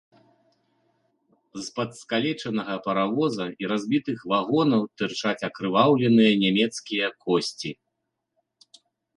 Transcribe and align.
З-пад 1.65 1.89
скалечанага 1.99 2.75
паравоза 2.87 3.45
і 3.65 3.71
разбітых 3.73 4.17
вагонаў 4.33 4.81
тырчаць 5.03 5.37
акрываўленыя 5.49 6.31
нямецкія 6.43 7.07
косці. 7.27 7.71